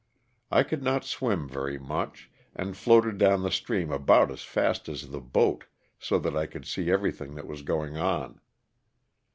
[0.49, 5.09] I could not swim very much; and floated down the stream about as fast as
[5.09, 5.65] the boat
[5.99, 8.41] so that I could see everything that was going on.